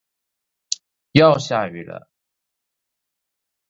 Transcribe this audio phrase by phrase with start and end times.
[1.11, 2.09] 又下雨了！